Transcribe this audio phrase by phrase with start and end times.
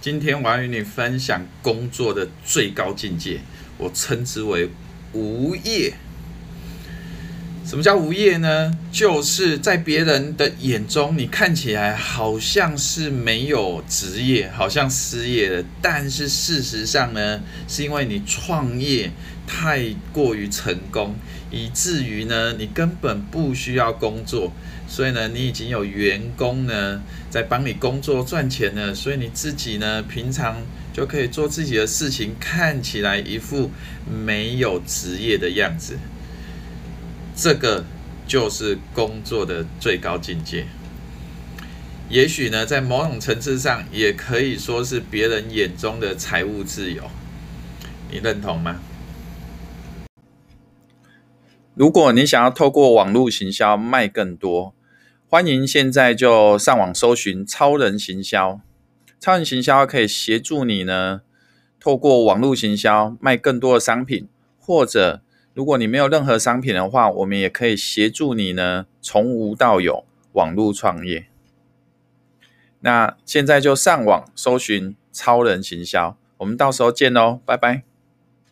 [0.00, 3.40] 今天我要与你分享工作的最高境界，
[3.76, 4.70] 我称之为
[5.12, 5.94] 无业。
[7.66, 8.72] 什么叫无业呢？
[8.92, 19.10] 就是在别人的眼中，你看起来好像是没有职业，好像失业了，但是事实上呢，是因为你创业
[19.48, 21.16] 太过于成功，
[21.50, 24.52] 以至于呢，你根本不需要工作，
[24.88, 30.62] 所以呢，你已经有员工呢在帮你工作赚钱了，所以你自己呢，平常
[30.94, 33.72] 就可以做自己的事情，看起来一副
[34.08, 35.98] 没有职业的样子。
[37.38, 37.84] 这个
[38.26, 40.64] 就是工作的最高境界，
[42.08, 47.02] 也许呢，在某种层次上，也可以说是别人眼中的财务自由，
[48.10, 48.80] 你认同吗？
[51.74, 54.74] 如果你想要透过网络行销卖更多，
[55.28, 58.58] 欢迎现在就上网搜寻超人行销。
[59.20, 61.20] 超人行销可以协助你呢，
[61.78, 64.26] 透过网络行销卖更多的商品，
[64.58, 65.20] 或者。
[65.56, 71.28] 如果你没有任何商品的话，我们也可以协助你呢，从无到有网络创业。
[72.80, 77.84] 那现在就上网搜寻超人行销，我们到时候见喽，拜拜。